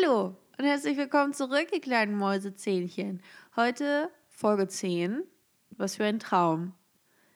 Hallo 0.00 0.36
und 0.58 0.64
herzlich 0.64 0.96
willkommen 0.96 1.32
zurück, 1.32 1.68
ihr 1.72 1.80
kleinen 1.80 2.16
Mäusezähnchen. 2.16 3.22
Heute 3.56 4.10
Folge 4.28 4.68
10. 4.68 5.22
Was 5.70 5.96
für 5.96 6.04
ein 6.04 6.18
Traum. 6.18 6.74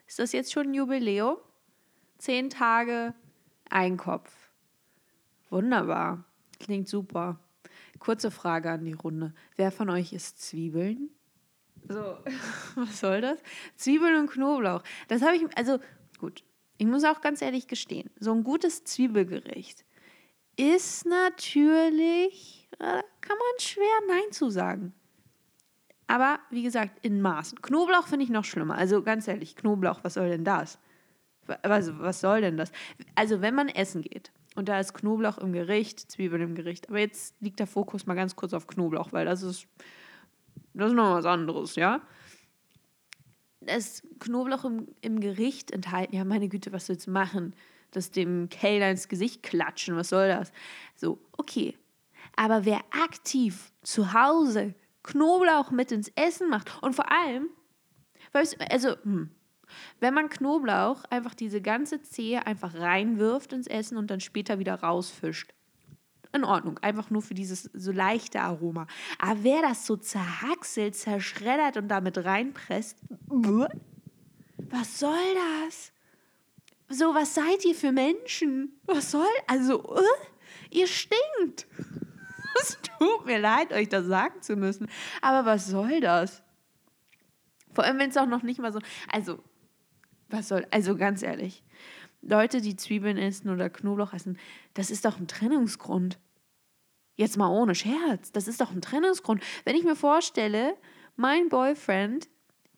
Ist 0.06 0.18
das 0.18 0.32
jetzt 0.32 0.52
schon 0.52 0.68
ein 0.68 0.74
Jubiläum? 0.74 1.38
Zehn 2.18 2.50
Tage, 2.50 3.14
ein 3.70 3.96
Kopf. 3.96 4.32
Wunderbar. 5.50 6.24
Klingt 6.60 6.88
super. 6.88 7.40
Kurze 7.98 8.30
Frage 8.30 8.70
an 8.70 8.84
die 8.84 8.92
Runde. 8.92 9.32
Wer 9.56 9.72
von 9.72 9.88
euch 9.90 10.12
isst 10.12 10.40
Zwiebeln? 10.42 11.10
So, 11.88 12.18
was 12.74 13.00
soll 13.00 13.22
das? 13.22 13.38
Zwiebeln 13.76 14.16
und 14.16 14.30
Knoblauch. 14.30 14.82
Das 15.08 15.22
habe 15.22 15.36
ich, 15.36 15.44
also 15.56 15.78
gut, 16.18 16.44
ich 16.78 16.86
muss 16.86 17.04
auch 17.04 17.22
ganz 17.22 17.42
ehrlich 17.42 17.66
gestehen, 17.66 18.10
so 18.20 18.32
ein 18.32 18.44
gutes 18.44 18.84
Zwiebelgericht 18.84 19.84
ist 20.56 21.06
natürlich, 21.06 22.68
kann 22.78 23.02
man 23.38 23.60
schwer 23.60 23.98
Nein 24.08 24.32
zu 24.32 24.50
sagen. 24.50 24.94
Aber 26.06 26.40
wie 26.50 26.62
gesagt, 26.62 27.04
in 27.04 27.22
Maßen. 27.22 27.62
Knoblauch 27.62 28.06
finde 28.06 28.24
ich 28.24 28.30
noch 28.30 28.44
schlimmer. 28.44 28.76
Also 28.76 29.02
ganz 29.02 29.28
ehrlich, 29.28 29.56
Knoblauch, 29.56 30.00
was 30.02 30.14
soll 30.14 30.28
denn 30.28 30.44
das? 30.44 30.78
Was, 31.46 31.98
was 31.98 32.20
soll 32.20 32.42
denn 32.42 32.56
das? 32.56 32.70
Also 33.14 33.40
wenn 33.40 33.54
man 33.54 33.68
essen 33.68 34.02
geht 34.02 34.30
und 34.54 34.68
da 34.68 34.78
ist 34.78 34.94
Knoblauch 34.94 35.38
im 35.38 35.52
Gericht, 35.52 36.00
Zwiebeln 36.12 36.42
im 36.42 36.54
Gericht, 36.54 36.88
aber 36.88 36.98
jetzt 36.98 37.34
liegt 37.40 37.58
der 37.58 37.66
Fokus 37.66 38.06
mal 38.06 38.14
ganz 38.14 38.36
kurz 38.36 38.52
auf 38.52 38.66
Knoblauch, 38.66 39.12
weil 39.12 39.24
das 39.24 39.42
ist, 39.42 39.66
das 40.74 40.90
ist 40.90 40.94
noch 40.94 41.14
was 41.14 41.24
anderes, 41.24 41.76
ja? 41.76 42.02
Das 43.60 44.02
Knoblauch 44.20 44.64
im, 44.64 44.88
im 45.00 45.20
Gericht 45.20 45.70
enthalten, 45.70 46.14
ja 46.14 46.24
meine 46.24 46.48
Güte, 46.48 46.72
was 46.72 46.88
willst 46.88 47.06
du 47.06 47.10
machen? 47.10 47.54
Das 47.92 48.10
dem 48.10 48.48
Kellner 48.48 48.90
ins 48.90 49.08
Gesicht 49.08 49.42
klatschen, 49.42 49.96
was 49.96 50.08
soll 50.08 50.28
das? 50.28 50.52
So, 50.96 51.18
okay. 51.36 51.76
Aber 52.36 52.64
wer 52.64 52.80
aktiv 52.90 53.72
zu 53.82 54.12
Hause 54.12 54.74
Knoblauch 55.02 55.70
mit 55.70 55.92
ins 55.92 56.08
Essen 56.14 56.48
macht 56.48 56.82
und 56.82 56.94
vor 56.94 57.10
allem, 57.10 57.48
weißt 58.32 58.58
also, 58.70 58.96
hm, 59.02 59.30
wenn 60.00 60.14
man 60.14 60.28
Knoblauch 60.28 61.04
einfach 61.10 61.34
diese 61.34 61.60
ganze 61.60 62.02
Zehe 62.02 62.46
einfach 62.46 62.74
reinwirft 62.74 63.52
ins 63.52 63.66
Essen 63.66 63.96
und 63.96 64.10
dann 64.10 64.20
später 64.20 64.58
wieder 64.58 64.74
rausfischt. 64.74 65.54
In 66.34 66.44
Ordnung, 66.44 66.78
einfach 66.78 67.10
nur 67.10 67.20
für 67.20 67.34
dieses 67.34 67.64
so 67.74 67.92
leichte 67.92 68.40
Aroma. 68.40 68.86
Aber 69.18 69.44
wer 69.44 69.60
das 69.60 69.86
so 69.86 69.96
zerhackselt, 69.96 70.94
zerschreddert 70.94 71.76
und 71.76 71.88
damit 71.88 72.16
reinpresst, 72.24 72.96
was 73.28 74.98
soll 74.98 75.34
das? 75.66 75.91
So, 76.92 77.14
was 77.14 77.34
seid 77.34 77.64
ihr 77.64 77.74
für 77.74 77.90
Menschen? 77.90 78.78
Was 78.84 79.12
soll? 79.12 79.24
Also, 79.46 79.82
uh, 79.82 80.00
ihr 80.70 80.86
stinkt. 80.86 81.66
Es 82.60 82.78
tut 82.82 83.24
mir 83.24 83.38
leid, 83.38 83.72
euch 83.72 83.88
das 83.88 84.04
sagen 84.04 84.42
zu 84.42 84.56
müssen. 84.56 84.86
Aber 85.22 85.46
was 85.46 85.66
soll 85.66 86.00
das? 86.00 86.42
Vor 87.72 87.82
allem, 87.84 87.98
wenn 87.98 88.10
es 88.10 88.16
auch 88.18 88.26
noch 88.26 88.42
nicht 88.42 88.60
mal 88.60 88.74
so. 88.74 88.78
Also, 89.10 89.42
was 90.28 90.48
soll. 90.48 90.66
Also, 90.70 90.94
ganz 90.94 91.22
ehrlich. 91.22 91.64
Leute, 92.20 92.60
die 92.60 92.76
Zwiebeln 92.76 93.16
essen 93.16 93.48
oder 93.48 93.70
Knoblauch 93.70 94.12
essen, 94.12 94.38
das 94.74 94.90
ist 94.90 95.06
doch 95.06 95.18
ein 95.18 95.28
Trennungsgrund. 95.28 96.18
Jetzt 97.16 97.38
mal 97.38 97.48
ohne 97.48 97.74
Scherz. 97.74 98.32
Das 98.32 98.46
ist 98.46 98.60
doch 98.60 98.70
ein 98.70 98.82
Trennungsgrund. 98.82 99.42
Wenn 99.64 99.74
ich 99.74 99.84
mir 99.84 99.96
vorstelle, 99.96 100.76
mein 101.16 101.48
Boyfriend 101.48 102.28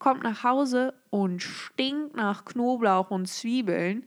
kommt 0.04 0.22
nach 0.22 0.44
Hause 0.44 0.92
und 1.08 1.42
stinkt 1.42 2.14
nach 2.14 2.44
Knoblauch 2.44 3.10
und 3.10 3.26
Zwiebeln, 3.26 4.04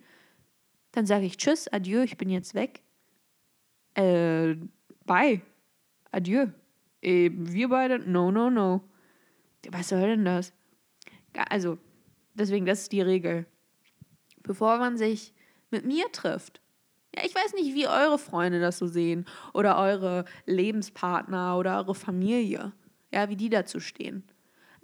dann 0.92 1.08
sage 1.08 1.26
ich 1.26 1.38
Tschüss, 1.38 1.68
adieu, 1.68 2.04
ich 2.04 2.18
bin 2.18 2.30
jetzt 2.30 2.54
weg. 2.54 2.84
Äh, 3.96 4.58
bye, 5.08 5.42
adieu. 6.12 6.50
Äh, 7.02 7.32
wir 7.34 7.70
beide, 7.70 7.98
no, 7.98 8.30
no, 8.30 8.52
no. 8.52 8.84
Was 9.72 9.90
soll 9.90 10.02
denn 10.02 10.24
das? 10.24 10.54
Also, 11.50 11.80
deswegen, 12.36 12.68
das 12.68 12.82
ist 12.84 12.92
die 12.92 13.02
Regel. 13.02 13.48
Bevor 14.44 14.78
man 14.78 14.98
sich 14.98 15.34
mit 15.72 15.84
mir 15.84 16.12
trifft, 16.12 16.62
ja, 17.16 17.24
ich 17.26 17.34
weiß 17.34 17.54
nicht, 17.56 17.74
wie 17.74 17.88
eure 17.88 18.20
Freunde 18.20 18.60
das 18.60 18.78
so 18.78 18.86
sehen 18.86 19.26
oder 19.52 19.80
eure 19.80 20.26
Lebenspartner 20.46 21.58
oder 21.58 21.80
eure 21.80 21.96
Familie, 21.96 22.74
ja, 23.12 23.30
wie 23.30 23.36
die 23.36 23.50
dazu 23.50 23.80
stehen. 23.80 24.24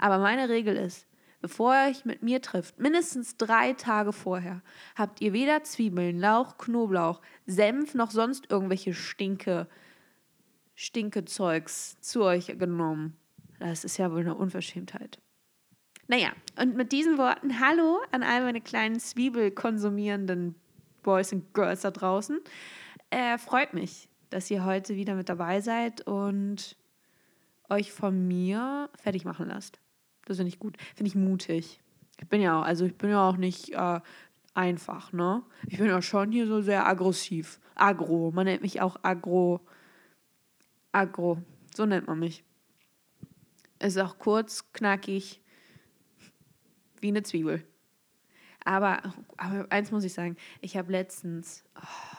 Aber 0.04 0.18
meine 0.18 0.50
Regel 0.50 0.76
ist, 0.76 1.08
bevor 1.40 1.74
ihr 1.74 1.90
euch 1.90 2.04
mit 2.04 2.22
mir 2.22 2.42
trifft, 2.42 2.78
mindestens 2.78 3.38
drei 3.38 3.72
Tage 3.72 4.12
vorher, 4.12 4.62
habt 4.98 5.22
ihr 5.22 5.32
weder 5.32 5.64
Zwiebeln, 5.64 6.20
Lauch, 6.20 6.58
Knoblauch, 6.58 7.22
Senf 7.46 7.94
noch 7.94 8.12
sonst 8.12 8.52
irgendwelche 8.52 8.94
Stinke, 8.94 9.66
Stinkezeugs 10.76 12.02
zu 12.02 12.24
euch 12.24 12.48
genommen. 12.48 13.16
Das 13.60 13.86
ist 13.86 13.96
ja 13.96 14.12
wohl 14.12 14.20
eine 14.20 14.36
Unverschämtheit. 14.36 15.22
Naja, 16.10 16.34
und 16.60 16.76
mit 16.76 16.92
diesen 16.92 17.18
Worten 17.18 17.62
Hallo 17.62 18.02
an 18.12 18.24
all 18.24 18.44
meine 18.44 18.60
kleinen 18.60 19.00
Zwiebel 19.00 19.52
konsumierenden 19.52 20.56
Boys 21.02 21.32
und 21.32 21.54
Girls 21.54 21.80
da 21.80 21.92
draußen. 21.92 22.42
Äh, 23.10 23.38
freut 23.38 23.74
mich, 23.74 24.10
dass 24.32 24.52
ihr 24.52 24.66
heute 24.66 24.98
wieder 24.98 25.16
mit 25.16 25.30
dabei 25.30 25.62
seid 25.62 26.06
und 26.06 26.76
euch 27.70 27.94
von 27.94 28.28
mir 28.28 28.90
fertig 29.02 29.24
machen 29.24 29.48
lasst. 29.48 29.80
Das 30.26 30.38
finde 30.38 30.50
ich 30.50 30.60
gut. 30.60 30.78
Finde 30.96 31.10
ich 31.10 31.16
mutig. 31.16 31.82
Ich 32.20 32.28
bin 32.28 32.42
ja, 32.42 32.62
also 32.62 32.86
ich 32.86 32.96
bin 32.96 33.10
ja 33.10 33.28
auch 33.28 33.38
nicht 33.38 33.74
äh, 33.74 34.00
einfach, 34.54 35.12
ne? 35.12 35.44
Ich 35.68 35.78
bin 35.78 35.88
ja 35.88 36.02
schon 36.02 36.32
hier 36.32 36.48
so 36.48 36.62
sehr 36.62 36.86
aggressiv. 36.88 37.60
Agro. 37.76 38.32
Man 38.32 38.46
nennt 38.46 38.62
mich 38.62 38.82
auch 38.82 38.98
Agro. 39.04 39.62
Agro. 40.92 41.42
So 41.76 41.86
nennt 41.86 42.08
man 42.08 42.20
mich. 42.20 42.44
Ist 43.80 43.98
auch 43.98 44.18
kurz, 44.18 44.72
knackig, 44.72 45.42
wie 47.02 47.10
eine 47.10 47.24
Zwiebel. 47.24 47.66
Aber, 48.64 49.02
aber 49.36 49.66
eins 49.70 49.92
muss 49.92 50.06
ich 50.06 50.14
sagen, 50.14 50.38
ich 50.62 50.78
habe 50.78 50.92
letztens. 50.92 51.66
Oh, 51.76 52.18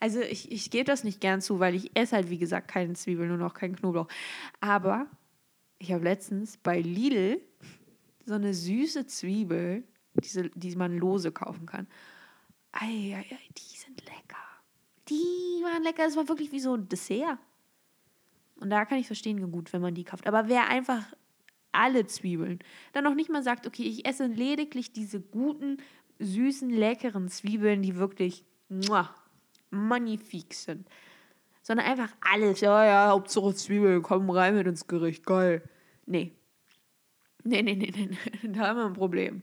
also 0.00 0.20
ich, 0.20 0.50
ich 0.50 0.70
gebe 0.70 0.84
das 0.84 1.04
nicht 1.04 1.20
gern 1.20 1.40
zu, 1.40 1.60
weil 1.60 1.74
ich 1.74 1.96
esse 1.96 2.16
halt, 2.16 2.30
wie 2.30 2.38
gesagt, 2.38 2.68
keine 2.68 2.94
Zwiebeln 2.94 3.30
und 3.30 3.42
auch 3.42 3.54
keinen 3.54 3.76
Knoblauch. 3.76 4.08
Aber 4.60 5.06
ich 5.78 5.92
habe 5.92 6.04
letztens 6.04 6.56
bei 6.56 6.80
Lidl 6.80 7.40
so 8.24 8.34
eine 8.34 8.54
süße 8.54 9.06
Zwiebel, 9.06 9.84
diese, 10.14 10.50
die 10.50 10.74
man 10.76 10.96
lose 10.96 11.32
kaufen 11.32 11.66
kann. 11.66 11.86
Eieiei, 12.72 13.24
die 13.56 13.76
sind 13.76 14.02
lecker. 14.04 14.36
Die 15.08 15.62
waren 15.62 15.82
lecker. 15.82 16.04
Das 16.04 16.16
war 16.16 16.28
wirklich 16.28 16.52
wie 16.52 16.60
so 16.60 16.74
ein 16.74 16.88
Dessert. 16.88 17.38
Und 18.56 18.70
da 18.70 18.84
kann 18.84 18.98
ich 18.98 19.06
verstehen, 19.06 19.50
gut, 19.52 19.72
wenn 19.72 19.82
man 19.82 19.94
die 19.94 20.04
kauft. 20.04 20.26
Aber 20.26 20.48
wer 20.48 20.68
einfach 20.68 21.04
alle 21.72 22.06
Zwiebeln 22.06 22.58
dann 22.92 23.04
noch 23.04 23.14
nicht 23.14 23.30
mal 23.30 23.42
sagt, 23.42 23.66
okay, 23.66 23.82
ich 23.82 24.06
esse 24.06 24.26
lediglich 24.26 24.92
diese 24.92 25.20
guten, 25.20 25.76
süßen, 26.18 26.70
leckeren 26.70 27.28
Zwiebeln, 27.28 27.82
die 27.82 27.96
wirklich 27.96 28.44
muah, 28.68 29.14
magnifik 29.70 30.54
sind 30.54 30.88
sondern 31.66 31.86
einfach 31.86 32.14
alles. 32.20 32.60
Ja, 32.60 32.84
ja, 32.84 33.08
Hauptsache 33.08 33.52
Zwiebeln, 33.52 34.00
kommen 34.00 34.30
rein 34.30 34.54
mit 34.54 34.68
ins 34.68 34.86
Gericht, 34.86 35.26
geil. 35.26 35.68
Nee. 36.06 36.32
Nee, 37.42 37.62
nee, 37.62 37.74
nee, 37.74 37.92
nee, 37.92 38.16
da 38.52 38.68
haben 38.68 38.76
wir 38.78 38.86
ein 38.86 38.92
Problem. 38.92 39.42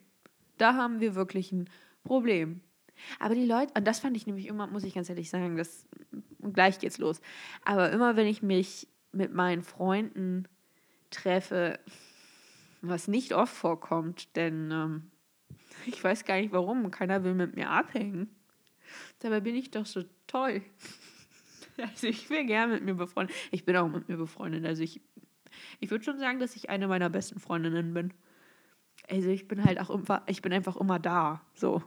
Da 0.58 0.74
haben 0.76 1.02
wir 1.02 1.16
wirklich 1.16 1.52
ein 1.52 1.70
Problem. 2.06 2.62
Aber 3.20 3.36
die 3.36 3.46
Leute, 3.46 3.74
und 3.76 3.86
das 3.86 4.00
fand 4.00 4.16
ich 4.16 4.26
nämlich 4.26 4.48
immer, 4.48 4.68
muss 4.68 4.86
ich 4.86 4.94
ganz 4.94 5.10
ehrlich 5.10 5.30
sagen, 5.30 5.58
das, 5.58 5.86
gleich 6.54 6.80
geht's 6.80 6.98
los. 6.98 7.20
Aber 7.66 7.92
immer, 7.92 8.16
wenn 8.16 8.28
ich 8.28 8.42
mich 8.42 8.88
mit 9.12 9.34
meinen 9.34 9.62
Freunden 9.62 10.48
treffe, 11.10 11.78
was 12.82 13.10
nicht 13.10 13.34
oft 13.34 13.54
vorkommt, 13.54 14.34
denn 14.38 14.72
ähm, 14.72 15.12
ich 15.86 16.02
weiß 16.02 16.24
gar 16.24 16.40
nicht 16.40 16.54
warum, 16.54 16.90
keiner 16.90 17.26
will 17.26 17.34
mit 17.34 17.58
mir 17.58 17.70
abhängen. 17.70 18.34
Dabei 19.20 19.42
bin 19.42 19.56
ich 19.56 19.72
doch 19.72 19.86
so 19.86 20.04
toll. 20.26 20.62
Also 21.84 22.08
ich 22.08 22.30
will 22.30 22.46
gerne 22.46 22.74
mit 22.74 22.84
mir 22.84 22.94
befreundet. 22.96 23.36
Ich 23.52 23.66
bin 23.66 23.76
auch 23.76 23.90
mit 23.90 24.08
mir 24.08 24.18
befreundet. 24.18 24.66
Also 24.66 24.84
ich, 24.84 25.02
ich 25.80 25.92
würde 25.92 26.04
schon 26.04 26.18
sagen, 26.18 26.40
dass 26.40 26.56
ich 26.56 26.70
eine 26.70 26.88
meiner 26.88 27.10
besten 27.10 27.40
Freundinnen 27.40 27.94
bin. 27.94 28.14
Also 29.10 29.30
ich 29.30 29.48
bin 29.48 29.64
halt 29.66 29.80
auch 29.80 29.90
immer, 29.90 30.24
ich 30.28 30.42
bin 30.42 30.54
einfach 30.54 30.78
immer 30.78 31.00
da. 31.00 31.42
So. 31.56 31.84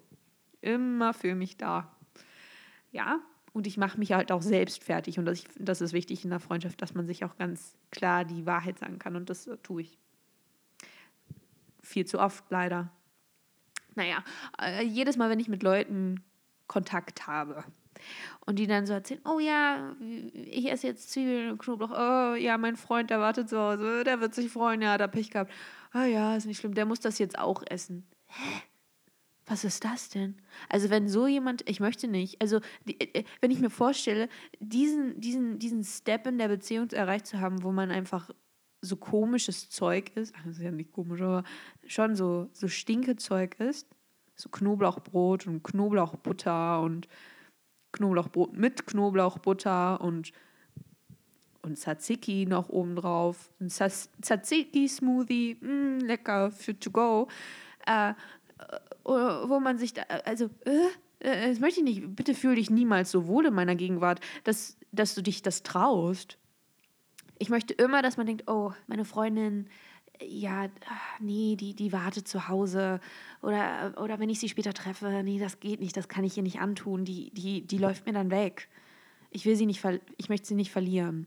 Immer 0.60 1.14
für 1.14 1.34
mich 1.34 1.56
da. 1.56 1.96
Ja. 2.92 3.20
Und 3.52 3.66
ich 3.66 3.78
mache 3.78 3.98
mich 3.98 4.12
halt 4.12 4.32
auch 4.32 4.42
selbst 4.42 4.84
fertig. 4.84 5.18
Und 5.18 5.24
das, 5.24 5.44
das 5.58 5.80
ist 5.80 5.94
wichtig 5.94 6.24
in 6.24 6.30
der 6.30 6.40
Freundschaft, 6.40 6.82
dass 6.82 6.94
man 6.94 7.06
sich 7.06 7.24
auch 7.24 7.38
ganz 7.38 7.78
klar 7.90 8.26
die 8.26 8.44
Wahrheit 8.44 8.78
sagen 8.78 8.98
kann. 8.98 9.16
Und 9.16 9.30
das 9.30 9.48
tue 9.62 9.80
ich. 9.80 9.98
Viel 11.82 12.04
zu 12.04 12.18
oft 12.18 12.44
leider. 12.50 12.90
Naja, 13.94 14.22
äh, 14.60 14.84
jedes 14.84 15.16
Mal, 15.16 15.30
wenn 15.30 15.40
ich 15.40 15.48
mit 15.48 15.62
Leuten 15.62 16.22
Kontakt 16.66 17.26
habe, 17.26 17.64
und 18.44 18.58
die 18.58 18.66
dann 18.66 18.86
so 18.86 18.92
erzählen, 18.92 19.20
oh 19.24 19.38
ja, 19.38 19.94
ich 20.34 20.70
esse 20.70 20.86
jetzt 20.86 21.10
Zwiebeln 21.10 21.50
und 21.50 21.58
Knoblauch. 21.58 21.90
Oh 21.90 22.34
ja, 22.34 22.58
mein 22.58 22.76
Freund, 22.76 23.10
der 23.10 23.20
wartet 23.20 23.48
zu 23.48 23.58
Hause, 23.58 24.04
der 24.04 24.20
wird 24.20 24.34
sich 24.34 24.50
freuen, 24.50 24.82
ja, 24.82 24.92
hat 24.92 25.00
er 25.00 25.08
Pech 25.08 25.30
gehabt. 25.30 25.52
Ah 25.92 26.02
oh, 26.02 26.06
ja, 26.06 26.36
ist 26.36 26.46
nicht 26.46 26.58
schlimm, 26.58 26.74
der 26.74 26.86
muss 26.86 27.00
das 27.00 27.18
jetzt 27.18 27.38
auch 27.38 27.62
essen. 27.68 28.06
Hä? 28.28 28.62
Was 29.48 29.62
ist 29.62 29.84
das 29.84 30.08
denn? 30.08 30.34
Also 30.68 30.90
wenn 30.90 31.08
so 31.08 31.28
jemand, 31.28 31.68
ich 31.68 31.78
möchte 31.78 32.08
nicht, 32.08 32.40
also 32.42 32.60
die, 32.84 33.00
äh, 33.00 33.22
wenn 33.40 33.52
ich 33.52 33.60
mir 33.60 33.70
vorstelle, 33.70 34.28
diesen, 34.58 35.20
diesen, 35.20 35.60
diesen 35.60 35.84
Step 35.84 36.26
in 36.26 36.38
der 36.38 36.48
Beziehung 36.48 36.90
erreicht 36.90 37.26
zu 37.26 37.40
haben, 37.40 37.62
wo 37.62 37.70
man 37.70 37.92
einfach 37.92 38.28
so 38.80 38.96
komisches 38.96 39.70
Zeug 39.70 40.10
ist, 40.16 40.34
ist 40.48 40.60
ja 40.60 40.72
nicht 40.72 40.92
komisch, 40.92 41.20
aber 41.20 41.44
schon 41.86 42.16
so, 42.16 42.50
so 42.52 42.66
Stinkezeug 42.66 43.60
ist, 43.60 43.88
so 44.34 44.48
Knoblauchbrot 44.48 45.46
und 45.46 45.62
Knoblauchbutter 45.62 46.80
und 46.80 47.06
Knoblauchbrot 47.96 48.56
mit 48.56 48.86
Knoblauchbutter 48.86 50.00
und 50.00 50.32
und 51.62 51.76
Tzatziki 51.76 52.46
noch 52.46 52.68
oben 52.68 52.94
drauf. 52.94 53.50
Ein 53.60 53.68
Tzatziki-Smoothie, 53.68 55.56
mm, 55.60 55.98
lecker 55.98 56.52
für 56.52 56.78
to 56.78 56.92
go. 56.92 57.26
Äh, 57.86 58.14
wo 59.04 59.60
man 59.60 59.76
sich 59.76 59.92
da, 59.92 60.02
also, 60.24 60.48
äh, 60.64 60.88
äh, 61.20 61.48
das 61.48 61.60
möchte 61.60 61.80
ich 61.80 61.84
nicht. 61.84 62.16
Bitte 62.16 62.34
fühle 62.34 62.56
dich 62.56 62.70
niemals 62.70 63.10
so 63.10 63.26
wohl 63.26 63.46
in 63.46 63.54
meiner 63.54 63.74
Gegenwart, 63.74 64.20
dass, 64.44 64.78
dass 64.92 65.14
du 65.14 65.22
dich 65.22 65.42
das 65.42 65.62
traust. 65.62 66.38
Ich 67.38 67.50
möchte 67.50 67.74
immer, 67.74 68.00
dass 68.00 68.16
man 68.16 68.26
denkt, 68.26 68.48
oh, 68.48 68.72
meine 68.86 69.04
Freundin, 69.04 69.68
ja, 70.22 70.68
nee, 71.20 71.56
die, 71.56 71.74
die 71.74 71.92
wartet 71.92 72.28
zu 72.28 72.48
Hause. 72.48 73.00
Oder, 73.42 73.94
oder 74.00 74.18
wenn 74.18 74.28
ich 74.28 74.40
sie 74.40 74.48
später 74.48 74.72
treffe, 74.72 75.22
nee, 75.22 75.38
das 75.38 75.60
geht 75.60 75.80
nicht, 75.80 75.96
das 75.96 76.08
kann 76.08 76.24
ich 76.24 76.36
ihr 76.36 76.42
nicht 76.42 76.60
antun. 76.60 77.04
Die, 77.04 77.30
die, 77.32 77.66
die 77.66 77.78
läuft 77.78 78.06
mir 78.06 78.12
dann 78.12 78.30
weg. 78.30 78.68
Ich 79.30 79.44
will 79.44 79.56
sie 79.56 79.66
nicht, 79.66 79.82
ich 80.16 80.28
möchte 80.28 80.46
sie 80.46 80.54
nicht 80.54 80.70
verlieren. 80.70 81.26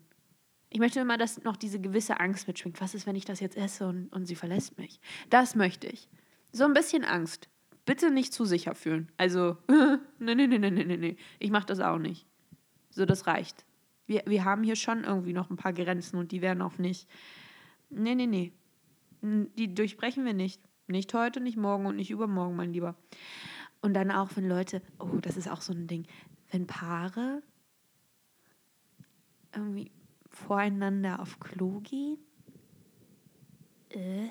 Ich 0.69 0.79
möchte 0.79 0.99
immer, 0.99 1.17
dass 1.17 1.43
noch 1.43 1.57
diese 1.57 1.79
gewisse 1.79 2.19
Angst 2.19 2.47
mitschwingt. 2.47 2.79
Was 2.79 2.93
ist, 2.93 3.07
wenn 3.07 3.15
ich 3.15 3.25
das 3.25 3.39
jetzt 3.39 3.57
esse 3.57 3.87
und, 3.87 4.07
und 4.09 4.25
sie 4.25 4.35
verlässt 4.35 4.77
mich? 4.77 4.99
Das 5.29 5.55
möchte 5.55 5.87
ich. 5.87 6.07
So 6.51 6.65
ein 6.65 6.73
bisschen 6.73 7.03
Angst. 7.03 7.49
Bitte 7.85 8.11
nicht 8.11 8.33
zu 8.33 8.45
sicher 8.45 8.75
fühlen. 8.75 9.11
Also, 9.17 9.57
nee, 10.19 10.35
nee, 10.35 10.47
nee, 10.47 10.59
nee, 10.59 10.69
nee, 10.69 10.97
nee. 10.97 11.17
Ich 11.39 11.49
mache 11.49 11.65
das 11.65 11.79
auch 11.79 11.97
nicht. 11.97 12.27
So, 12.91 13.05
das 13.05 13.25
reicht. 13.25 13.65
Wir, 14.05 14.23
wir 14.25 14.45
haben 14.45 14.63
hier 14.63 14.75
schon 14.75 15.03
irgendwie 15.03 15.33
noch 15.33 15.49
ein 15.49 15.55
paar 15.55 15.73
Grenzen 15.73 16.17
und 16.17 16.31
die 16.31 16.41
werden 16.41 16.61
auch 16.61 16.77
nicht. 16.77 17.07
Nee, 17.89 18.15
nee, 18.15 18.27
nee. 18.27 18.53
Die 19.21 19.73
durchbrechen 19.73 20.25
wir 20.25 20.33
nicht. 20.33 20.61
Nicht 20.87 21.13
heute, 21.13 21.39
nicht 21.39 21.57
morgen 21.57 21.85
und 21.85 21.97
nicht 21.97 22.09
übermorgen, 22.09 22.55
mein 22.55 22.73
Lieber. 22.73 22.95
Und 23.81 23.93
dann 23.93 24.11
auch, 24.11 24.29
wenn 24.35 24.49
Leute, 24.49 24.81
oh, 24.97 25.19
das 25.21 25.37
ist 25.37 25.49
auch 25.49 25.61
so 25.61 25.73
ein 25.73 25.87
Ding, 25.87 26.05
wenn 26.51 26.67
Paare 26.67 27.43
irgendwie 29.53 29.91
voreinander 30.29 31.19
auf 31.19 31.39
Klo 31.39 31.79
gehen? 31.81 32.17
Äh, 33.89 34.27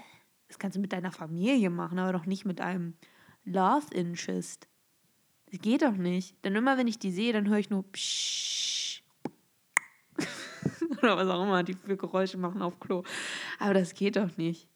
das 0.49 0.59
kannst 0.59 0.77
du 0.77 0.81
mit 0.81 0.93
deiner 0.93 1.13
Familie 1.13 1.71
machen, 1.71 1.99
aber 1.99 2.13
doch 2.13 2.27
nicht 2.27 2.45
mit 2.45 2.61
einem 2.61 2.95
Love 3.45 3.95
Interest. 3.95 4.69
Das 5.51 5.61
geht 5.61 5.83
doch 5.83 5.97
nicht. 5.97 6.43
Denn 6.45 6.55
immer, 6.55 6.77
wenn 6.79 6.89
ich 6.89 6.99
die 6.99 7.11
sehe, 7.11 7.33
dann 7.33 7.49
höre 7.49 7.59
ich 7.59 7.71
nur 7.71 7.85
Psch. 7.93 9.03
Oder 10.99 11.17
was 11.17 11.29
auch 11.29 11.43
immer 11.43 11.63
die 11.63 11.75
für 11.75 11.97
Geräusche 11.97 12.39
machen 12.39 12.63
auf 12.63 12.79
Klo. 12.81 13.03
Aber 13.59 13.75
das 13.75 13.95
geht 13.95 14.17
doch 14.17 14.37
nicht. 14.37 14.69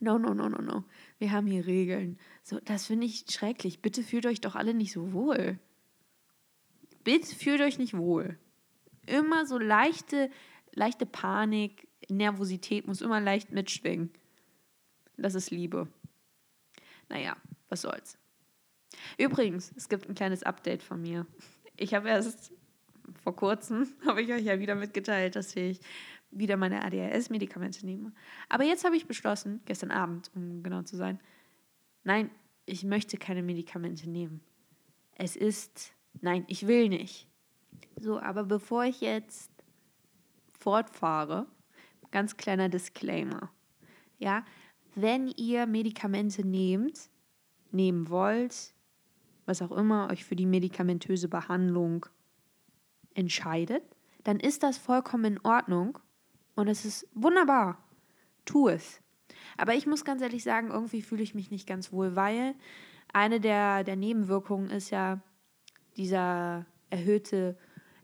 No, 0.00 0.18
no, 0.18 0.34
no, 0.34 0.48
no, 0.48 0.60
no. 0.62 0.84
Wir 1.18 1.32
haben 1.32 1.46
hier 1.46 1.66
Regeln. 1.66 2.18
So, 2.42 2.60
das 2.60 2.86
finde 2.86 3.06
ich 3.06 3.24
schrecklich. 3.28 3.80
Bitte 3.80 4.02
fühlt 4.02 4.26
euch 4.26 4.40
doch 4.40 4.54
alle 4.54 4.74
nicht 4.74 4.92
so 4.92 5.12
wohl. 5.12 5.58
Bitte 7.04 7.34
fühlt 7.34 7.60
euch 7.60 7.78
nicht 7.78 7.96
wohl 7.96 8.38
immer 9.08 9.46
so 9.46 9.58
leichte, 9.58 10.30
leichte 10.72 11.06
Panik, 11.06 11.88
Nervosität 12.08 12.86
muss 12.86 13.00
immer 13.00 13.20
leicht 13.20 13.52
mitschwingen. 13.52 14.10
Das 15.16 15.34
ist 15.34 15.50
Liebe. 15.50 15.88
Naja, 17.08 17.36
was 17.68 17.82
soll's. 17.82 18.18
Übrigens, 19.16 19.72
es 19.76 19.88
gibt 19.88 20.08
ein 20.08 20.14
kleines 20.14 20.42
Update 20.42 20.82
von 20.82 21.00
mir. 21.02 21.26
Ich 21.76 21.94
habe 21.94 22.08
erst 22.08 22.52
vor 23.22 23.34
kurzem, 23.34 23.88
habe 24.06 24.22
ich 24.22 24.32
euch 24.32 24.44
ja 24.44 24.60
wieder 24.60 24.74
mitgeteilt, 24.74 25.36
dass 25.36 25.56
ich 25.56 25.80
wieder 26.30 26.56
meine 26.56 26.84
ADHS-Medikamente 26.84 27.84
nehme. 27.86 28.12
Aber 28.48 28.64
jetzt 28.64 28.84
habe 28.84 28.96
ich 28.96 29.06
beschlossen, 29.06 29.60
gestern 29.64 29.90
Abend, 29.90 30.30
um 30.34 30.62
genau 30.62 30.82
zu 30.82 30.96
sein, 30.96 31.20
nein, 32.04 32.30
ich 32.66 32.84
möchte 32.84 33.16
keine 33.16 33.42
Medikamente 33.42 34.08
nehmen. 34.08 34.40
Es 35.14 35.36
ist, 35.36 35.94
nein, 36.20 36.44
ich 36.48 36.66
will 36.66 36.88
nicht. 36.88 37.28
So, 37.96 38.20
aber 38.20 38.44
bevor 38.44 38.84
ich 38.84 39.00
jetzt 39.00 39.50
fortfahre, 40.58 41.46
ganz 42.10 42.36
kleiner 42.36 42.68
Disclaimer. 42.68 43.50
Ja, 44.18 44.44
wenn 44.94 45.28
ihr 45.28 45.66
Medikamente 45.66 46.46
nehmt, 46.46 47.10
nehmen 47.70 48.08
wollt, 48.08 48.74
was 49.46 49.62
auch 49.62 49.72
immer 49.72 50.10
euch 50.10 50.24
für 50.24 50.36
die 50.36 50.46
medikamentöse 50.46 51.28
Behandlung 51.28 52.06
entscheidet, 53.14 53.82
dann 54.24 54.40
ist 54.40 54.62
das 54.62 54.76
vollkommen 54.78 55.24
in 55.24 55.40
Ordnung 55.40 55.98
und 56.58 56.66
es 56.66 56.84
ist 56.84 57.06
wunderbar. 57.14 57.78
Tu 58.44 58.68
es. 58.68 59.00
Aber 59.56 59.74
ich 59.74 59.86
muss 59.86 60.04
ganz 60.04 60.22
ehrlich 60.22 60.42
sagen, 60.42 60.72
irgendwie 60.72 61.02
fühle 61.02 61.22
ich 61.22 61.32
mich 61.32 61.52
nicht 61.52 61.68
ganz 61.68 61.92
wohl, 61.92 62.16
weil 62.16 62.56
eine 63.12 63.38
der, 63.38 63.84
der 63.84 63.94
Nebenwirkungen 63.94 64.68
ist 64.68 64.90
ja 64.90 65.20
dieser 65.96 66.66
erhöhte 66.90 67.56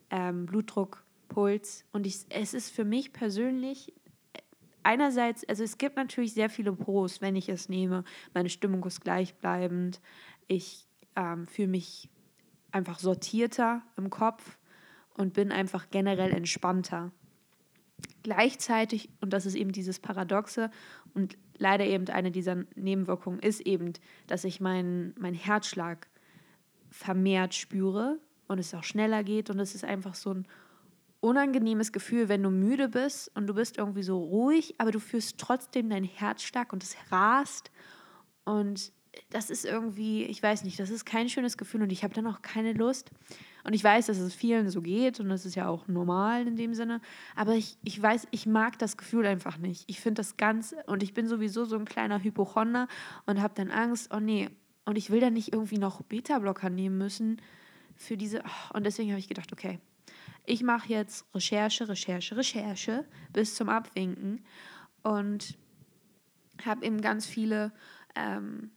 ähm, 0.08 0.46
Blutdruck, 0.46 1.04
Puls. 1.26 1.84
Und 1.90 2.06
ich, 2.06 2.26
es 2.28 2.54
ist 2.54 2.70
für 2.70 2.84
mich 2.84 3.12
persönlich 3.12 3.92
einerseits, 4.84 5.44
also 5.48 5.64
es 5.64 5.76
gibt 5.76 5.96
natürlich 5.96 6.34
sehr 6.34 6.48
viele 6.48 6.72
Pros, 6.72 7.20
wenn 7.20 7.34
ich 7.34 7.48
es 7.48 7.68
nehme. 7.68 8.04
Meine 8.34 8.50
Stimmung 8.50 8.84
ist 8.84 9.00
gleichbleibend. 9.00 10.00
Ich 10.46 10.86
ähm, 11.16 11.48
fühle 11.48 11.68
mich 11.68 12.08
einfach 12.70 13.00
sortierter 13.00 13.82
im 13.96 14.10
Kopf 14.10 14.58
und 15.14 15.34
bin 15.34 15.50
einfach 15.50 15.90
generell 15.90 16.30
entspannter. 16.30 17.10
Gleichzeitig, 18.24 19.10
und 19.20 19.34
das 19.34 19.44
ist 19.44 19.54
eben 19.54 19.70
dieses 19.70 20.00
Paradoxe 20.00 20.70
und 21.12 21.36
leider 21.58 21.84
eben 21.84 22.08
eine 22.08 22.30
dieser 22.30 22.64
Nebenwirkungen 22.74 23.38
ist 23.38 23.60
eben, 23.60 23.92
dass 24.26 24.44
ich 24.44 24.62
meinen 24.62 25.14
mein 25.18 25.34
Herzschlag 25.34 26.08
vermehrt 26.90 27.54
spüre 27.54 28.18
und 28.48 28.58
es 28.58 28.74
auch 28.74 28.82
schneller 28.82 29.24
geht 29.24 29.50
und 29.50 29.60
es 29.60 29.74
ist 29.74 29.84
einfach 29.84 30.14
so 30.14 30.32
ein 30.32 30.48
unangenehmes 31.20 31.92
Gefühl, 31.92 32.30
wenn 32.30 32.42
du 32.42 32.48
müde 32.48 32.88
bist 32.88 33.30
und 33.36 33.46
du 33.46 33.52
bist 33.52 33.76
irgendwie 33.76 34.02
so 34.02 34.18
ruhig, 34.18 34.74
aber 34.78 34.90
du 34.90 35.00
fühlst 35.00 35.36
trotzdem 35.36 35.90
dein 35.90 36.04
Herz 36.04 36.42
stark 36.44 36.72
und 36.72 36.82
es 36.82 36.96
rast 37.10 37.70
und 38.44 38.90
das 39.28 39.50
ist 39.50 39.66
irgendwie, 39.66 40.24
ich 40.24 40.42
weiß 40.42 40.64
nicht, 40.64 40.80
das 40.80 40.88
ist 40.88 41.04
kein 41.04 41.28
schönes 41.28 41.58
Gefühl 41.58 41.82
und 41.82 41.92
ich 41.92 42.04
habe 42.04 42.14
dann 42.14 42.26
auch 42.26 42.40
keine 42.40 42.72
Lust. 42.72 43.10
Und 43.64 43.72
ich 43.72 43.82
weiß, 43.82 44.06
dass 44.06 44.18
es 44.18 44.34
vielen 44.34 44.68
so 44.68 44.82
geht 44.82 45.20
und 45.20 45.30
das 45.30 45.46
ist 45.46 45.54
ja 45.54 45.68
auch 45.68 45.88
normal 45.88 46.46
in 46.46 46.56
dem 46.56 46.74
Sinne. 46.74 47.00
Aber 47.34 47.54
ich, 47.54 47.78
ich 47.82 48.00
weiß, 48.00 48.28
ich 48.30 48.46
mag 48.46 48.78
das 48.78 48.98
Gefühl 48.98 49.26
einfach 49.26 49.56
nicht. 49.56 49.84
Ich 49.86 50.00
finde 50.00 50.20
das 50.20 50.36
ganz, 50.36 50.74
und 50.86 51.02
ich 51.02 51.14
bin 51.14 51.26
sowieso 51.26 51.64
so 51.64 51.76
ein 51.76 51.86
kleiner 51.86 52.22
Hypochonder 52.22 52.88
und 53.24 53.40
habe 53.40 53.54
dann 53.56 53.70
Angst, 53.70 54.12
oh 54.14 54.20
nee, 54.20 54.50
und 54.84 54.98
ich 54.98 55.10
will 55.10 55.20
dann 55.20 55.32
nicht 55.32 55.52
irgendwie 55.52 55.78
noch 55.78 56.02
Beta-Blocker 56.02 56.68
nehmen 56.68 56.98
müssen 56.98 57.40
für 57.96 58.18
diese. 58.18 58.42
Und 58.74 58.84
deswegen 58.84 59.10
habe 59.10 59.18
ich 59.18 59.28
gedacht, 59.28 59.50
okay, 59.50 59.80
ich 60.44 60.62
mache 60.62 60.90
jetzt 60.90 61.24
Recherche, 61.34 61.88
Recherche, 61.88 62.36
Recherche 62.36 63.06
bis 63.32 63.54
zum 63.54 63.70
Abwinken 63.70 64.44
und 65.02 65.56
habe 66.66 66.84
eben 66.84 67.00
ganz 67.00 67.24
viele 67.24 67.72
ähm, 68.14 68.70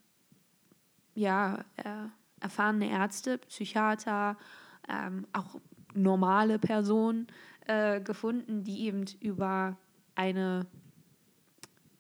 ja, 1.14 1.66
äh, 1.76 2.08
erfahrene 2.40 2.90
Ärzte, 2.90 3.40
Psychiater, 3.40 4.38
ähm, 4.88 5.28
auch 5.34 5.60
normale 5.94 6.60
Personen 6.60 7.28
äh, 7.66 8.02
gefunden, 8.02 8.64
die 8.64 8.86
eben 8.86 9.06
über 9.20 9.78
eine 10.16 10.66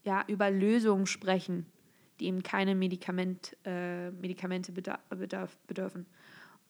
ja, 0.07 0.23
über 0.27 0.49
Lösungen 0.49 1.05
sprechen, 1.05 1.65
die 2.19 2.27
eben 2.27 2.41
keine 2.41 2.75
Medikament, 2.75 3.57
äh, 3.65 4.09
Medikamente 4.11 4.71
bedarf, 4.71 5.57
bedürfen. 5.67 6.05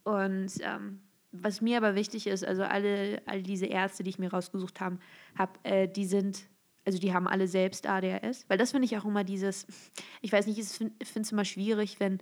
Und 0.03 0.53
ähm, 0.62 1.01
was 1.31 1.62
mir 1.62 1.77
aber 1.77 1.93
wichtig 1.93 2.25
ist, 2.25 2.43
also 2.43 2.63
alle, 2.63 3.21
all 3.27 3.43
diese 3.43 3.67
Ärzte, 3.67 4.01
die 4.01 4.09
ich 4.09 4.17
mir 4.17 4.31
rausgesucht 4.31 4.81
habe, 4.81 4.97
hab, 5.38 5.59
äh, 5.67 5.88
die 5.88 6.05
sind, 6.05 6.47
also 6.83 6.97
die 6.97 7.13
haben 7.13 7.27
alle 7.27 7.47
selbst 7.47 7.86
ADHS, 7.86 8.45
weil 8.50 8.57
das 8.57 8.71
finde 8.71 8.86
ich 8.86 8.97
auch 8.97 9.05
immer 9.05 9.24
dieses, 9.24 9.67
ich 10.21 10.31
weiß 10.31 10.47
nicht, 10.47 10.57
ich 10.57 10.67
finde 10.67 10.95
es 11.00 11.31
immer 11.31 11.45
schwierig, 11.45 12.00
wenn, 12.00 12.17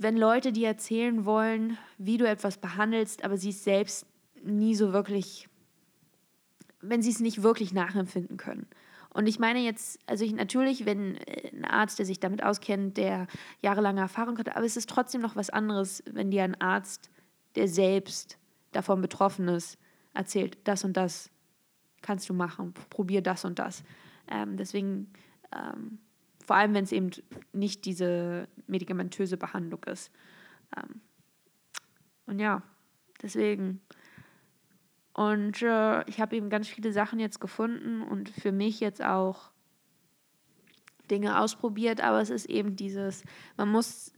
wenn 0.00 0.16
Leute 0.16 0.50
dir 0.50 0.68
erzählen 0.68 1.26
wollen, 1.26 1.76
wie 1.98 2.16
du 2.16 2.26
etwas 2.26 2.56
behandelst, 2.56 3.22
aber 3.22 3.36
sie 3.36 3.50
es 3.50 3.62
selbst 3.62 4.06
nie 4.42 4.74
so 4.74 4.94
wirklich, 4.94 5.46
wenn 6.80 7.02
sie 7.02 7.10
es 7.10 7.20
nicht 7.20 7.42
wirklich 7.42 7.74
nachempfinden 7.74 8.38
können. 8.38 8.66
Und 9.12 9.26
ich 9.26 9.38
meine 9.38 9.58
jetzt, 9.58 9.98
also 10.06 10.24
ich, 10.24 10.32
natürlich, 10.32 10.86
wenn 10.86 11.16
äh, 11.16 11.50
ein 11.52 11.66
Arzt, 11.66 11.98
der 11.98 12.06
sich 12.06 12.18
damit 12.18 12.42
auskennt, 12.42 12.96
der 12.96 13.26
jahrelange 13.60 14.00
Erfahrung 14.00 14.38
hat, 14.38 14.56
aber 14.56 14.64
es 14.64 14.78
ist 14.78 14.88
trotzdem 14.88 15.20
noch 15.20 15.36
was 15.36 15.50
anderes, 15.50 16.02
wenn 16.10 16.30
dir 16.30 16.44
ein 16.44 16.58
Arzt, 16.60 17.10
der 17.54 17.68
selbst 17.68 18.38
davon 18.72 19.02
betroffen 19.02 19.48
ist, 19.48 19.78
erzählt, 20.14 20.56
das 20.64 20.82
und 20.82 20.96
das 20.96 21.28
kannst 22.00 22.26
du 22.30 22.32
machen, 22.32 22.72
probier 22.88 23.20
das 23.20 23.44
und 23.44 23.58
das. 23.58 23.84
Ähm, 24.30 24.56
deswegen 24.56 25.12
ähm, 25.52 25.98
vor 26.50 26.56
allem, 26.56 26.74
wenn 26.74 26.82
es 26.82 26.90
eben 26.90 27.10
nicht 27.52 27.84
diese 27.84 28.48
medikamentöse 28.66 29.36
Behandlung 29.36 29.84
ist. 29.84 30.10
Ähm, 30.76 31.00
und 32.26 32.40
ja, 32.40 32.64
deswegen. 33.22 33.80
Und 35.12 35.62
äh, 35.62 36.02
ich 36.08 36.20
habe 36.20 36.34
eben 36.34 36.50
ganz 36.50 36.66
viele 36.66 36.92
Sachen 36.92 37.20
jetzt 37.20 37.40
gefunden 37.40 38.02
und 38.02 38.30
für 38.30 38.50
mich 38.50 38.80
jetzt 38.80 39.00
auch 39.00 39.52
Dinge 41.08 41.38
ausprobiert, 41.38 42.00
aber 42.00 42.20
es 42.20 42.30
ist 42.30 42.46
eben 42.46 42.74
dieses, 42.74 43.22
man 43.56 43.68
muss 43.68 44.12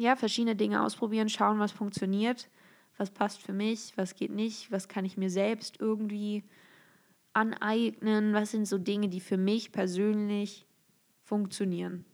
ja 0.00 0.16
verschiedene 0.16 0.56
Dinge 0.56 0.82
ausprobieren, 0.82 1.28
schauen, 1.28 1.60
was 1.60 1.70
funktioniert, 1.70 2.50
was 2.96 3.12
passt 3.12 3.40
für 3.40 3.52
mich, 3.52 3.92
was 3.94 4.16
geht 4.16 4.32
nicht, 4.32 4.72
was 4.72 4.88
kann 4.88 5.04
ich 5.04 5.16
mir 5.16 5.30
selbst 5.30 5.78
irgendwie 5.78 6.42
aneignen, 7.34 8.34
was 8.34 8.50
sind 8.50 8.66
so 8.66 8.78
Dinge, 8.78 9.08
die 9.08 9.20
für 9.20 9.36
mich 9.36 9.70
persönlich 9.70 10.66
funktionieren. 11.30 12.04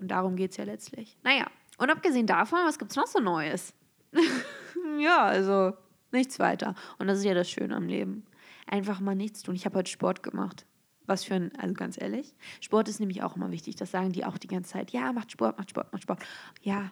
Und 0.00 0.08
darum 0.08 0.34
geht 0.34 0.50
es 0.50 0.56
ja 0.56 0.64
letztlich. 0.64 1.16
Naja, 1.22 1.46
und 1.78 1.90
abgesehen 1.90 2.26
davon, 2.26 2.58
was 2.64 2.76
gibt 2.76 2.90
es 2.90 2.96
noch 2.96 3.06
so 3.06 3.20
Neues? 3.20 3.72
ja, 4.98 5.22
also 5.22 5.74
nichts 6.10 6.40
weiter. 6.40 6.74
Und 6.98 7.06
das 7.06 7.18
ist 7.18 7.24
ja 7.24 7.34
das 7.34 7.48
Schöne 7.48 7.76
am 7.76 7.86
Leben. 7.86 8.26
Einfach 8.66 8.98
mal 8.98 9.14
nichts 9.14 9.42
tun. 9.42 9.54
Ich 9.54 9.64
habe 9.64 9.78
heute 9.78 9.90
Sport 9.90 10.24
gemacht. 10.24 10.66
Was 11.06 11.22
für 11.22 11.34
ein, 11.34 11.54
also 11.56 11.74
ganz 11.74 12.00
ehrlich, 12.00 12.34
Sport 12.60 12.88
ist 12.88 12.98
nämlich 12.98 13.22
auch 13.22 13.36
immer 13.36 13.52
wichtig. 13.52 13.76
Das 13.76 13.92
sagen 13.92 14.10
die 14.10 14.24
auch 14.24 14.38
die 14.38 14.48
ganze 14.48 14.72
Zeit. 14.72 14.90
Ja, 14.90 15.12
macht 15.12 15.30
Sport, 15.30 15.56
macht 15.56 15.70
Sport, 15.70 15.92
macht 15.92 16.02
Sport. 16.02 16.24
Ja, 16.62 16.90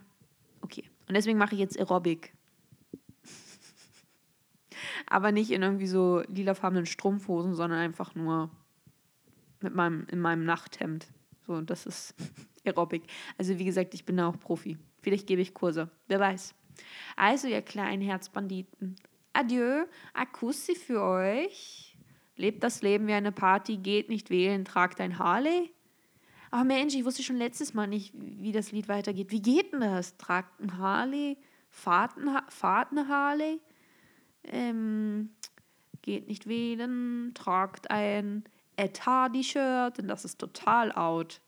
okay. 0.60 0.84
Und 1.08 1.16
deswegen 1.16 1.38
mache 1.38 1.54
ich 1.54 1.60
jetzt 1.60 1.76
Aerobic. 1.78 2.32
Aber 5.06 5.32
nicht 5.32 5.50
in 5.50 5.62
irgendwie 5.62 5.88
so 5.88 6.22
lilafarbenen 6.28 6.86
Strumpfhosen, 6.86 7.54
sondern 7.54 7.80
einfach 7.80 8.14
nur 8.14 8.50
mit 9.60 9.74
meinem, 9.74 10.06
in 10.10 10.20
meinem 10.20 10.44
Nachthemd. 10.44 11.08
So, 11.52 11.60
das 11.60 11.84
ist 11.84 12.14
Aerobic. 12.64 13.02
Also 13.36 13.58
wie 13.58 13.66
gesagt, 13.66 13.92
ich 13.92 14.06
bin 14.06 14.18
auch 14.20 14.38
Profi. 14.40 14.78
Vielleicht 15.02 15.26
gebe 15.26 15.42
ich 15.42 15.52
Kurse. 15.52 15.90
Wer 16.08 16.18
weiß. 16.18 16.54
Also, 17.14 17.46
ihr 17.46 17.60
kleinen 17.60 18.00
Herzbanditen. 18.00 18.96
Adieu. 19.34 19.84
Akussi 20.14 20.74
für 20.74 21.02
euch. 21.02 21.98
Lebt 22.36 22.64
das 22.64 22.80
Leben 22.80 23.06
wie 23.06 23.12
eine 23.12 23.32
Party, 23.32 23.76
geht 23.76 24.08
nicht 24.08 24.30
wählen, 24.30 24.64
tragt 24.64 24.98
ein 25.02 25.18
Harley. 25.18 25.70
Aber 26.50 26.64
Mensch, 26.64 26.94
ich 26.94 27.04
wusste 27.04 27.22
schon 27.22 27.36
letztes 27.36 27.74
Mal 27.74 27.86
nicht, 27.86 28.14
wie 28.14 28.52
das 28.52 28.72
Lied 28.72 28.88
weitergeht. 28.88 29.30
Wie 29.30 29.42
geht 29.42 29.74
denn 29.74 29.80
das? 29.80 30.16
Tragt 30.16 30.58
ein 30.58 30.78
Harley? 30.78 31.36
Fahrt 31.68 32.16
ein, 32.16 32.32
ha 32.32 32.46
fahrt 32.48 32.92
eine 32.92 33.08
Harley? 33.08 33.60
Ähm, 34.44 35.30
geht 36.00 36.28
nicht 36.28 36.46
wählen, 36.46 37.32
tragt 37.34 37.90
ein 37.90 38.44
Etadi-Shirt, 38.76 39.98
denn 39.98 40.08
das 40.08 40.24
ist 40.24 40.38
total 40.38 40.92
out. 40.92 41.40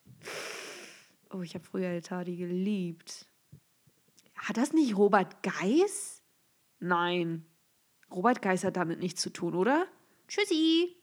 Oh, 1.32 1.42
ich 1.42 1.54
habe 1.54 1.64
früher 1.64 1.88
Etadi 1.88 2.36
geliebt. 2.36 3.26
Hat 4.36 4.56
das 4.56 4.72
nicht 4.72 4.96
Robert 4.96 5.42
Geis? 5.42 6.22
Nein. 6.80 7.46
Robert 8.10 8.42
Geis 8.42 8.64
hat 8.64 8.76
damit 8.76 9.00
nichts 9.00 9.20
zu 9.20 9.30
tun, 9.30 9.54
oder? 9.54 9.86
Tschüssi. 10.28 10.96